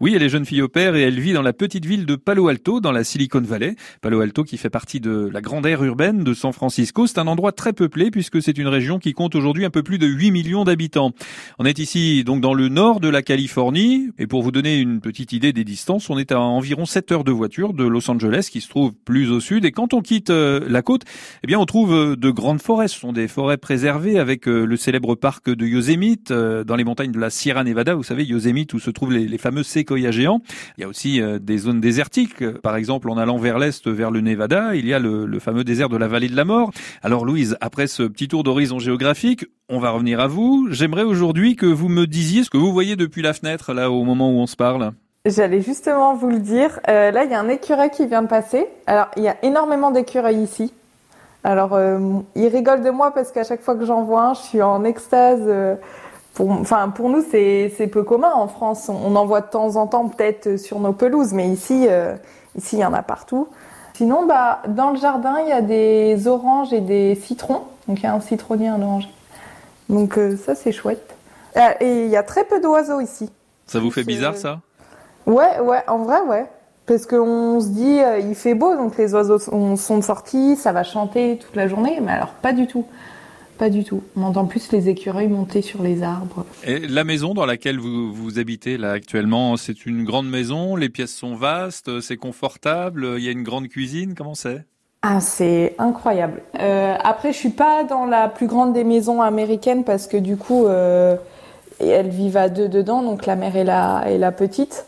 [0.00, 2.14] Oui, elle est jeune fille au père et elle vit dans la petite ville de
[2.14, 3.74] Palo Alto, dans la Silicon Valley.
[4.00, 7.08] Palo Alto qui fait partie de la grande aire urbaine de San Francisco.
[7.08, 9.98] C'est un endroit très peuplé puisque c'est une région qui compte aujourd'hui un peu plus
[9.98, 11.10] de 8 millions d'habitants.
[11.58, 15.00] On est ici donc dans le nord de la Californie et pour vous donner une
[15.00, 18.50] petite idée des distances, on est à environ 7 heures de voiture de Los Angeles
[18.52, 21.02] qui se trouve plus au sud et quand on quitte euh, la côte,
[21.42, 22.86] eh bien on trouve euh, de grandes forêts.
[22.86, 27.10] Ce sont des forêts préservées avec euh, le célèbre parc de Yosemite dans les montagnes
[27.10, 27.96] de la Sierra Nevada.
[27.96, 29.64] Vous savez, Yosemite où se trouvent les, fameux
[29.96, 30.40] géants.
[30.76, 32.44] Il y a aussi euh, des zones désertiques.
[32.60, 35.88] Par exemple, en allant vers l'est, vers le Nevada, il y a le, fameux désert
[35.88, 36.70] de la vallée de la mort.
[37.02, 40.68] Alors Louise, après ce petit tour d'horizon géographique, on va revenir à vous.
[40.70, 44.04] J'aimerais aujourd'hui que vous me disiez ce que vous voyez depuis la fenêtre, là, au
[44.04, 44.92] moment où on se parle.
[45.24, 46.80] J'allais justement vous le dire.
[46.88, 48.66] Euh, là, il y a un écureuil qui vient de passer.
[48.86, 50.72] Alors, il y a énormément d'écureuils ici.
[51.44, 51.98] Alors, euh,
[52.34, 54.84] il rigole de moi parce qu'à chaque fois que j'en vois un, je suis en
[54.84, 55.48] extase.
[56.38, 58.88] Pour, enfin, pour nous, c'est peu commun en France.
[58.88, 62.14] On en voit de temps en temps peut-être sur nos pelouses, mais ici, euh,
[62.56, 63.48] ici, il y en a partout.
[63.94, 67.62] Sinon, bah, dans le jardin, il y a des oranges et des citrons.
[67.88, 69.08] Donc, il y a un citronnier, un orange.
[69.88, 71.12] Donc, euh, ça, c'est chouette.
[71.80, 73.32] Et il y a très peu d'oiseaux ici.
[73.66, 74.60] Ça vous fait bizarre, ça?
[75.26, 76.46] Ouais, ouais, en vrai, ouais.
[76.86, 80.84] Parce qu'on se dit, euh, il fait beau, donc les oiseaux sont sortis, ça va
[80.84, 82.84] chanter toute la journée, mais alors pas du tout.
[83.58, 84.02] Pas du tout.
[84.16, 86.46] On entend plus les écureuils monter sur les arbres.
[86.64, 90.88] Et la maison dans laquelle vous, vous habitez là actuellement, c'est une grande maison, les
[90.88, 94.64] pièces sont vastes, c'est confortable, il y a une grande cuisine, comment c'est?
[95.02, 96.42] Ah, c'est incroyable.
[96.60, 100.36] Euh, après, je suis pas dans la plus grande des maisons américaines parce que du
[100.36, 101.16] coup, euh,
[101.80, 104.86] elles vivent à deux dedans, donc la mère et la, et la petite.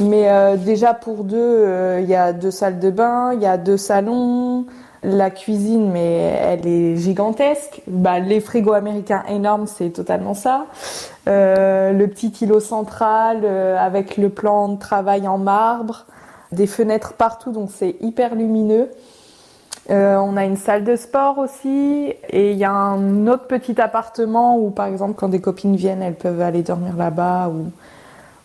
[0.00, 3.46] Mais euh, déjà pour deux, euh, il y a deux salles de bain, il y
[3.46, 4.51] a deux salons,
[5.02, 7.82] la cuisine, mais elle est gigantesque.
[7.86, 10.66] Bah, les frigos américains énormes, c'est totalement ça.
[11.28, 16.06] Euh, le petit îlot central euh, avec le plan de travail en marbre,
[16.52, 18.90] des fenêtres partout, donc c'est hyper lumineux.
[19.90, 23.80] Euh, on a une salle de sport aussi et il y a un autre petit
[23.80, 27.50] appartement où par exemple quand des copines viennent elles peuvent aller dormir là-bas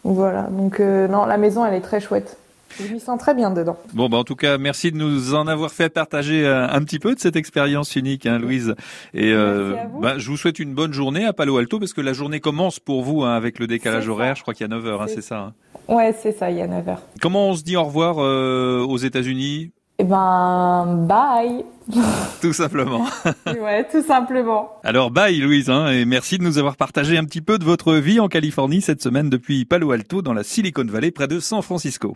[0.04, 2.38] voilà donc non la maison elle est très chouette
[2.80, 3.78] je m'y sens très bien dedans.
[3.94, 7.00] Bon, bah en tout cas, merci de nous en avoir fait partager euh, un, petit
[7.00, 8.76] peu de cette expérience unique, hein, Louise.
[9.14, 12.14] Et euh, bah, je vous souhaite une bonne journée à Palo Alto parce que la
[12.14, 14.36] journée commence pour vous hein, avec le décalage horaire.
[14.36, 15.54] Je crois qu'il y a 9 heures, hein, c'est ça.
[15.88, 17.02] Ouais, c'est ça, il y a 9 heures.
[17.22, 19.72] Comment on se dit au revoir euh, aux États-Unis?
[20.00, 21.66] Eh ben, bye.
[22.42, 23.06] tout simplement.
[23.48, 24.74] ouais, tout simplement.
[24.84, 27.96] Alors, bye Louise, hein, et merci de nous avoir partagé un petit peu de votre
[27.96, 31.64] vie en Californie cette semaine depuis Palo Alto dans la Silicon Valley près de San
[31.64, 32.16] Francisco.